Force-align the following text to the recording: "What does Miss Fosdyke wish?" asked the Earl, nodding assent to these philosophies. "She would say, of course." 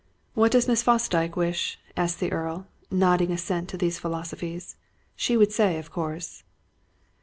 "What 0.33 0.51
does 0.51 0.67
Miss 0.67 0.81
Fosdyke 0.81 1.35
wish?" 1.35 1.77
asked 1.95 2.19
the 2.19 2.31
Earl, 2.31 2.65
nodding 2.89 3.31
assent 3.31 3.69
to 3.69 3.77
these 3.77 3.99
philosophies. 3.99 4.75
"She 5.15 5.37
would 5.37 5.51
say, 5.51 5.77
of 5.77 5.91
course." 5.91 6.43